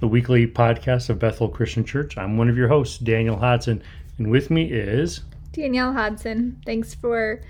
[0.00, 2.16] the weekly podcast of Bethel Christian Church.
[2.16, 3.82] I'm one of your hosts, Daniel Hodson,
[4.16, 6.62] and with me is Danielle Hodson.
[6.64, 7.40] Thanks for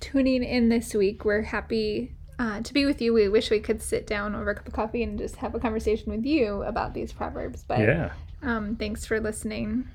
[0.00, 1.24] tuning in this week.
[1.24, 3.12] We're happy uh, to be with you.
[3.12, 5.60] We wish we could sit down over a cup of coffee and just have a
[5.60, 7.64] conversation with you about these proverbs.
[7.66, 9.88] But yeah, um, thanks for listening.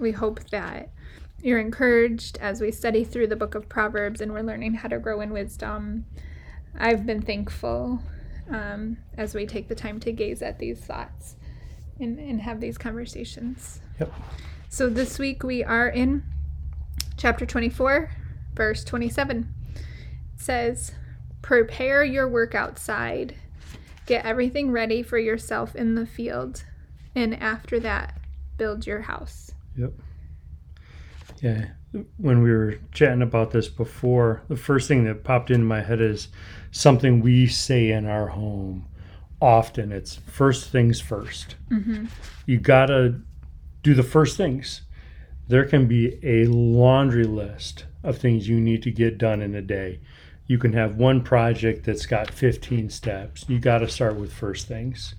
[0.00, 0.90] We hope that
[1.42, 4.98] you're encouraged as we study through the book of Proverbs and we're learning how to
[4.98, 6.06] grow in wisdom.
[6.76, 8.02] I've been thankful
[8.50, 11.36] um, as we take the time to gaze at these thoughts
[11.98, 13.80] and, and have these conversations.
[13.98, 14.12] Yep.
[14.68, 16.24] So this week we are in
[17.16, 18.10] chapter 24,
[18.54, 19.54] verse 27.
[19.74, 19.82] It
[20.36, 20.92] says,
[21.42, 23.34] Prepare your work outside,
[24.06, 26.64] get everything ready for yourself in the field,
[27.14, 28.18] and after that,
[28.58, 29.52] build your house.
[29.76, 29.92] Yep.
[31.40, 31.66] Yeah.
[32.18, 36.00] When we were chatting about this before, the first thing that popped into my head
[36.00, 36.28] is
[36.70, 38.86] something we say in our home
[39.40, 39.90] often.
[39.92, 42.04] It's first things 1st Mm-hmm.
[42.46, 43.20] You got to
[43.82, 44.82] do the first things.
[45.48, 49.62] There can be a laundry list of things you need to get done in a
[49.62, 50.00] day.
[50.46, 53.44] You can have one project that's got 15 steps.
[53.48, 55.14] You got to start with first things.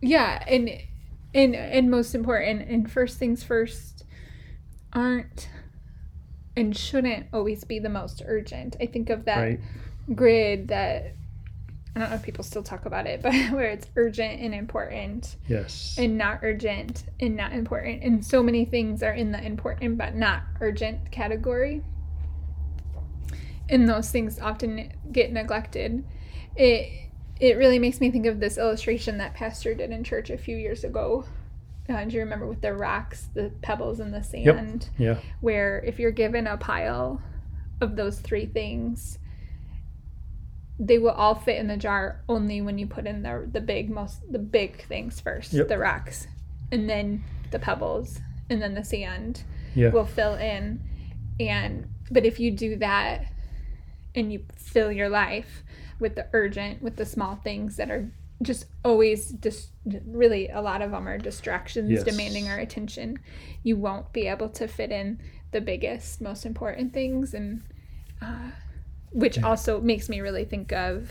[0.00, 0.70] Yeah, and
[1.34, 3.95] and and most important, and first things first,
[4.96, 5.48] aren't
[6.56, 8.76] and shouldn't always be the most urgent.
[8.80, 9.60] I think of that Right.
[10.14, 11.12] grid that
[11.94, 15.36] I don't know if people still talk about it, but where it's urgent and important
[15.48, 15.96] Yes.
[15.98, 18.02] and not urgent and not important.
[18.02, 21.82] And so many things are in the important but not urgent category.
[23.68, 26.04] And those things often get neglected.
[26.56, 27.02] It
[27.38, 30.56] it really makes me think of this illustration that pastor did in church a few
[30.56, 31.26] years ago.
[31.88, 34.88] Uh, do you remember with the rocks, the pebbles, and the sand?
[34.98, 35.18] yeah.
[35.40, 37.22] Where if you're given a pile
[37.80, 39.18] of those three things,
[40.78, 43.88] they will all fit in the jar only when you put in the the big
[43.90, 45.68] most the big things first, Yep.
[45.68, 46.26] the rocks,
[46.72, 48.20] and then the pebbles,
[48.50, 49.42] and then the sand
[49.74, 49.90] Yeah.
[49.90, 50.80] will fill in.
[51.40, 53.26] And but if you do that
[54.14, 55.62] and you fill your life
[55.98, 58.10] with the urgent, with the small things that are
[58.42, 59.70] just always just
[60.06, 62.02] really a lot of them are distractions Yes.
[62.04, 63.18] demanding our attention.
[63.62, 65.18] You won't be able to fit in
[65.52, 67.62] the biggest most important things and
[68.20, 68.50] uh,
[69.10, 71.10] which also makes me really think of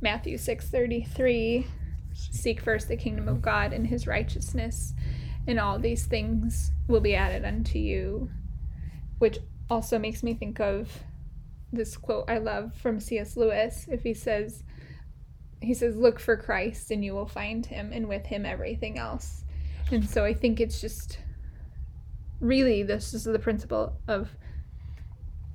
[0.00, 1.66] matthew 6.33
[2.14, 4.94] seek first the kingdom of god and his righteousness
[5.46, 8.30] and all these things will be added unto you
[9.18, 9.38] which
[9.68, 11.04] also makes me think of
[11.72, 13.86] this quote i love from cs lewis.
[13.88, 14.64] If he says
[15.62, 19.44] he says look for christ and you will find him and with him everything else
[19.92, 21.18] and so i think it's just
[22.40, 24.30] really this is the principle of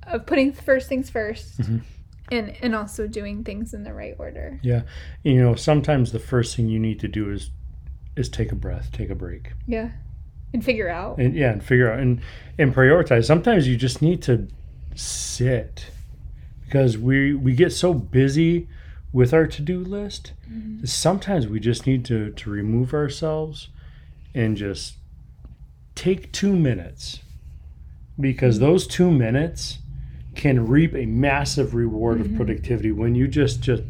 [0.04, 1.80] of putting first things 1st Mhm.
[2.30, 4.82] and and also doing things in the right order Yeah.
[5.24, 7.50] You know, sometimes the first thing you need to do is
[8.16, 9.52] is take a breath, take a break.
[9.66, 9.90] yeah
[10.54, 12.20] and figure out And yeah, and figure out and
[12.58, 13.24] and prioritize.
[13.24, 14.46] Sometimes you just need to
[14.94, 15.90] sit
[16.64, 18.68] because we we get so busy
[19.16, 20.34] with our to-do list.
[20.82, 23.70] that Sometimes we just need to to remove ourselves
[24.34, 24.96] and just
[25.94, 27.20] take 2 minutes.
[28.20, 28.66] Because mm-hmm.
[28.66, 29.78] those 2 minutes
[30.34, 32.36] can reap a massive reward of mm-hmm.
[32.36, 33.84] productivity when you just just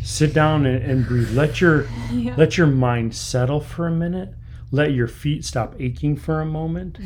[0.00, 1.32] sit down and, and breathe.
[1.32, 4.32] Let your yeah let your mind settle for a minute.
[4.70, 6.98] Let your feet stop aching for a moment.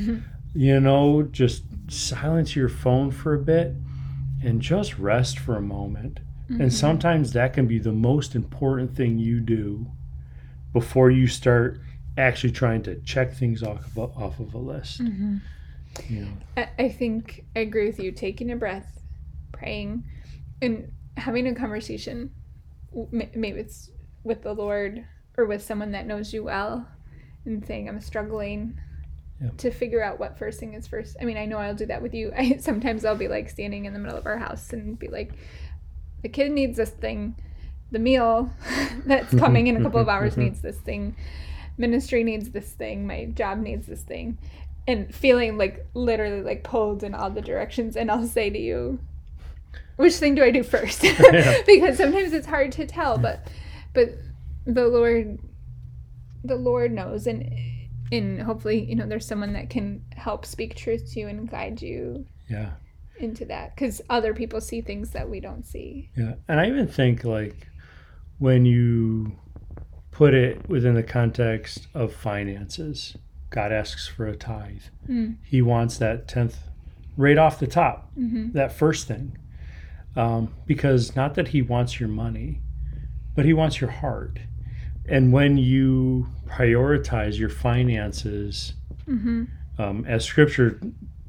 [0.54, 3.74] You know, just silence your phone for a bit
[4.44, 6.20] and just rest for a moment.
[6.48, 6.68] And mm-hmm.
[6.68, 9.86] sometimes that can be the most important thing you do
[10.72, 11.80] before you start
[12.18, 15.03] actually trying to check things off of a, off of a list.
[15.03, 15.36] Mm-hmm.
[16.09, 18.12] You know, I, I think I agree with you.
[18.12, 19.00] Taking a breath,
[19.53, 20.04] praying,
[20.60, 22.30] and having a conversation.
[23.10, 23.91] Maybe it's
[24.24, 25.04] with the Lord
[25.36, 26.86] or with someone that knows you well,
[27.44, 28.78] and saying, "I'm struggling."
[29.41, 29.50] Yeah.
[29.59, 31.15] To figure out what first thing is first.
[31.21, 32.32] I mean, I know I'll do that with you.
[32.36, 35.32] I sometimes I'll be like standing in the middle of our house and be like,
[36.22, 37.36] "The kid needs this thing.
[37.91, 38.51] The meal
[39.07, 41.16] that's coming in a couple of hours needs this thing.
[41.78, 43.07] Ministry needs this thing.
[43.07, 44.39] My job needs this thing."
[44.89, 49.01] and feeling like literally like pulled in all the directions and I'll say to you
[49.97, 51.03] which thing do I do first
[51.66, 53.48] because sometimes it's hard to tell but
[53.95, 54.10] but
[54.65, 55.39] the Lord
[56.45, 57.53] the Lord knows and
[58.12, 61.83] and hopefully, you know, there's someone that can help speak truth to you and guide
[61.83, 62.71] you Yeah.
[63.18, 66.10] Into that because other people see things that we don't see.
[66.16, 66.34] Yeah.
[66.48, 67.68] And I even think like
[68.39, 69.33] when you
[70.10, 73.16] put it within the context of finances,
[73.51, 74.83] God asks for a tithe.
[75.09, 75.36] Mm.
[75.42, 76.59] He wants that tenth
[77.16, 79.39] right off the top, hmm that first thing.
[80.16, 82.62] Um, because not that he wants your money,
[83.34, 84.39] but he wants your heart.
[85.09, 88.72] And when you prioritize your finances
[89.04, 89.45] hmm
[89.78, 90.80] um, as scripture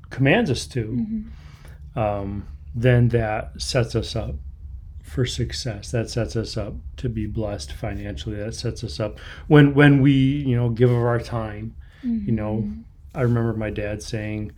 [0.10, 1.22] commands us to, hmm
[1.98, 4.36] um, then that sets us up
[5.02, 5.92] for success.
[5.92, 8.38] That sets us up to be blessed financially.
[8.38, 11.76] That sets us up when when we you know give of our time.
[12.26, 12.70] You know,
[13.16, 14.52] I remember my dad saying,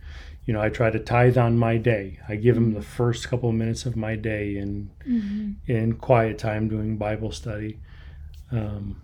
[0.44, 2.18] you know, I try to tithe on my day.
[2.28, 6.38] I give him the first couple of minutes of my day in hmm in quiet
[6.38, 7.78] time doing Bible study.
[8.52, 9.00] Um,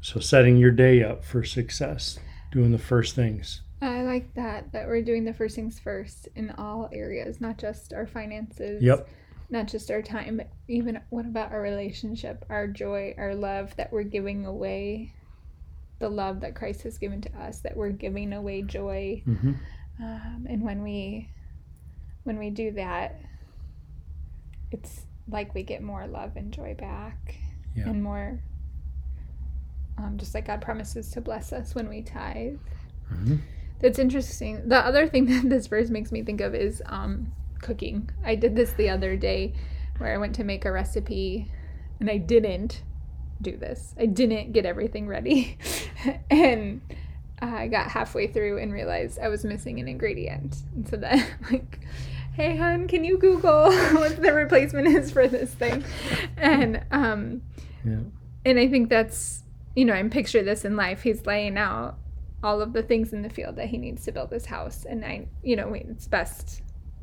[0.00, 2.18] so setting your day up for success,
[2.52, 3.62] doing the first things.
[3.82, 7.92] I like that that we're doing the first things first in all areas, not just
[7.92, 8.82] our finances.
[8.82, 9.08] Yep.
[9.52, 13.92] Not just our time, but even what about our relationship, our joy, our love that
[13.92, 15.12] we're giving away,
[15.98, 19.22] the love that Christ has given to us, that we're giving away joy.
[19.24, 19.52] hmm
[20.00, 21.30] Um, and when we
[22.24, 23.18] when we do that,
[24.70, 27.34] it's like we get more love and joy back,
[27.74, 27.88] Yeah.
[27.88, 28.40] and more.
[29.98, 32.58] Um, just like God promises to bless us when we tithe.
[33.08, 33.36] hmm
[33.80, 34.68] That's interesting.
[34.68, 38.10] The other thing that this verse makes me think of is um, cooking.
[38.24, 39.54] I did this the other day
[39.98, 41.50] where I went to make a recipe
[41.98, 42.82] and I didn't
[43.42, 43.94] do this.
[43.98, 45.58] I didn't get everything ready.
[46.30, 46.80] and
[47.40, 50.56] I got halfway through and realized I was missing an ingredient.
[50.74, 51.80] And so then, like,
[52.34, 55.84] hey, hun, can you Google what the replacement is for this thing?
[56.36, 57.42] And, um,
[57.84, 58.00] Yeah.
[58.44, 59.42] and I think that's,
[59.74, 61.02] you know, I'm picture this in life.
[61.02, 61.96] He's laying out
[62.42, 64.84] all of the things in the field that he needs to build this house.
[64.88, 66.62] And I, you know, it's best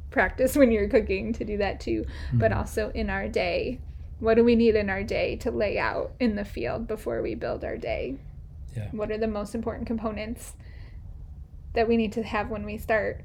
[0.09, 2.57] practice when you're cooking to do that too, but Mhm.
[2.57, 3.79] also in our day.
[4.19, 7.35] What do we need in our day to lay out in the field before we
[7.35, 8.17] build our day?
[8.75, 8.89] Yeah.
[8.91, 10.55] What are the most important components
[11.73, 13.23] that we need to have when we start?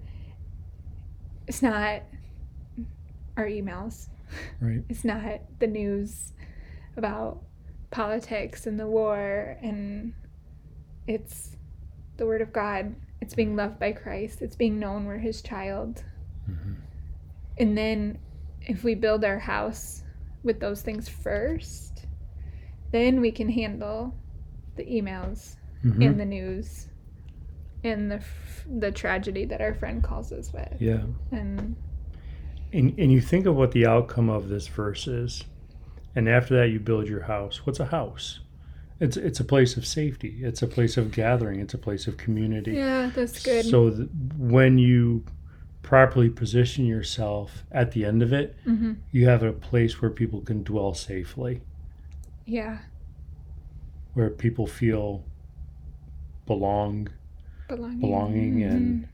[1.46, 2.02] It's not
[3.38, 4.08] our emails.
[4.60, 4.82] Right.
[4.90, 5.22] It's not
[5.58, 6.32] the news
[6.96, 7.42] about
[7.90, 10.12] politics and the war and
[11.06, 11.56] it's
[12.16, 12.94] the word of God.
[13.20, 14.42] It's being loved by Christ.
[14.42, 16.02] It's being known we're his child.
[16.46, 16.74] hmm
[17.58, 18.18] And then
[18.62, 20.02] if we build our house
[20.42, 22.06] with those things first,
[22.90, 24.14] then we can handle
[24.76, 26.88] the emails hmm and the news
[27.84, 28.22] and the
[28.78, 30.76] the tragedy that our friend calls us with.
[30.80, 31.02] Yeah.
[31.32, 31.76] And
[32.72, 35.44] And, and you think of what the outcome of this verse is,
[36.14, 37.66] and after that you build your house.
[37.66, 38.40] What's a house?
[39.02, 40.38] It's it's a place of safety.
[40.42, 41.58] It's a place of gathering.
[41.60, 42.72] It's a place of community.
[42.74, 43.64] yeah, that's good.
[43.64, 44.08] So th-
[44.38, 45.24] when you
[45.82, 50.40] properly position yourself at the end of it, hmm you have a place where people
[50.40, 51.62] can dwell safely,
[52.46, 52.78] Yeah,
[54.14, 55.24] where people feel
[56.46, 57.08] belong,
[57.68, 58.00] belonging.
[58.00, 59.08] belonging, and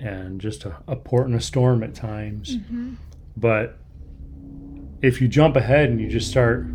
[0.00, 2.56] and just a, a port in a storm at times.
[2.68, 2.94] hmm
[3.36, 3.76] But
[5.02, 6.66] if you jump ahead and you just start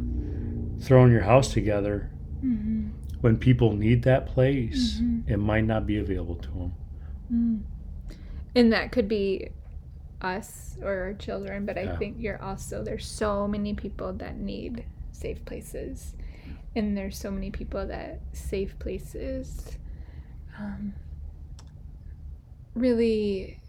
[0.80, 2.11] throwing your house together,
[2.42, 2.90] hmm
[3.22, 5.30] when people need that place, Mhm.
[5.30, 6.74] it might not be available to them.
[7.32, 7.62] Mm.
[8.56, 9.50] And that could be
[10.22, 11.98] us or our children, but I Yeah.
[11.98, 16.16] think you're also there's so many people that need safe places,
[16.76, 19.78] and there's so many people that safe places
[20.60, 20.94] um,
[22.76, 23.60] really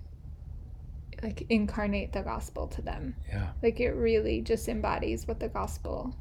[1.23, 3.15] like incarnate the gospel to them.
[3.29, 3.53] Yeah.
[3.63, 6.17] Like it really just embodies what the gospel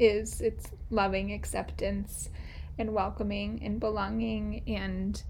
[0.00, 0.40] is.
[0.40, 2.30] It's loving acceptance
[2.78, 5.22] and welcoming and belonging and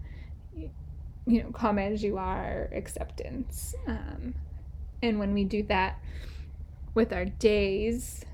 [1.27, 3.75] you know, come as you are acceptance.
[3.87, 4.35] Um,
[5.03, 5.99] and when we do that
[6.95, 8.25] with our days,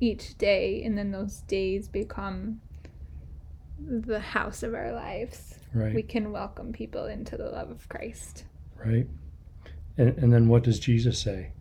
[0.00, 2.60] each day, and then those days become
[3.78, 5.94] the house of our lives, Right.
[5.94, 8.44] we can welcome people into the love of Christ.
[8.84, 9.06] right.
[9.96, 11.52] And, and then what does Jesus say?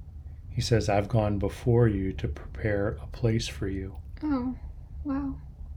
[0.49, 3.95] He says, I've gone before you to prepare a place for you.
[4.23, 4.55] Oh,
[5.03, 5.35] wow.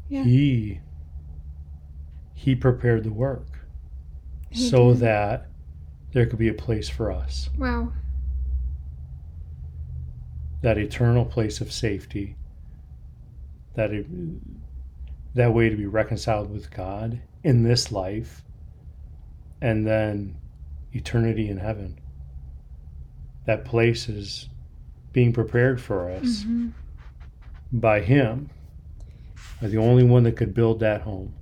[0.08, 0.22] Yeah.
[0.22, 0.80] He
[2.34, 3.58] he prepared the work
[4.50, 5.00] He so did.
[5.00, 5.48] that
[6.12, 7.50] there could be a place for us.
[7.58, 7.92] Wow.
[10.62, 12.36] That eternal place of safety.
[13.74, 14.06] That it,
[15.34, 18.42] that way to be reconciled with God in this life
[19.60, 20.38] and then
[20.92, 21.98] eternity in heaven.
[23.44, 24.48] That place is
[25.12, 26.72] being prepared for us Mhm.
[27.72, 28.50] By Him,
[29.60, 31.34] by the only one that could build that home.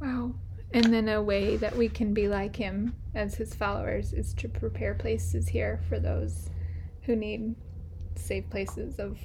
[0.00, 0.34] Wow.
[0.72, 4.48] And then a way that we can be like him as his followers is to
[4.48, 6.50] prepare places here for those
[7.02, 7.54] who need
[8.16, 9.18] safe places of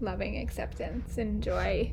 [0.00, 1.92] loving acceptance and joy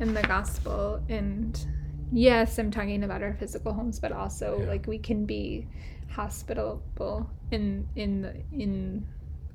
[0.00, 1.00] in the gospel.
[1.08, 1.64] And
[2.10, 4.66] yes, I'm talking about our physical homes, but also Yeah.
[4.66, 5.68] like we can be
[6.10, 9.06] hospitable in in the, in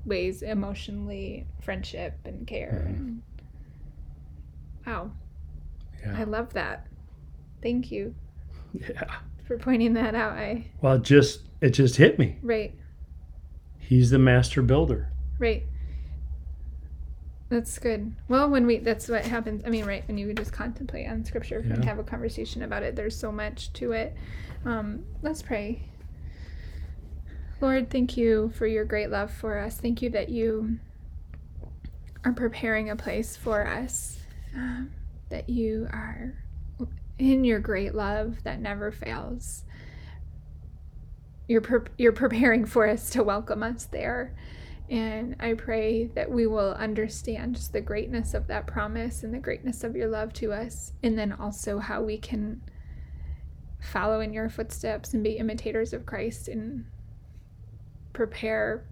[0.05, 2.85] ways emotionally, friendship and care.
[2.87, 2.95] Mm-hmm.
[3.07, 3.21] And,
[4.85, 5.11] wow,
[6.05, 6.15] Yeah.
[6.17, 6.87] I love that.
[7.61, 8.13] Thank you
[8.73, 9.03] yeah.
[9.47, 10.33] for pointing that out.
[10.33, 12.37] I Well, it just it just hit me.
[12.41, 12.73] right,
[13.79, 15.09] He's the master builder.
[15.39, 15.63] right.
[17.47, 18.15] That's good.
[18.27, 19.61] Well, when we that's what happens.
[19.65, 22.95] I mean, right when you just contemplate on scripture and have a conversation about it,
[22.95, 24.15] there's so much to it.
[24.65, 25.83] Um, let's pray.
[27.61, 29.77] Lord, thank you for your great love for us.
[29.79, 30.79] Thank you that you
[32.25, 34.17] are preparing a place for us.
[34.55, 34.91] Um,
[35.29, 36.33] that you are
[37.17, 39.63] in your great love that never fails.
[41.47, 44.35] You're pre- you're preparing for us to welcome us there.
[44.89, 49.83] And I pray that we will understand the greatness of that promise and the greatness
[49.83, 52.61] of your love to us, and then also how we can
[53.81, 56.85] follow in your footsteps and be imitators of Christ and
[58.13, 58.85] prepare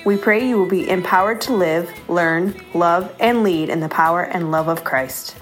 [0.05, 4.21] We pray you will be empowered to live, learn, love, and lead in the power
[4.21, 5.35] and love of Christ.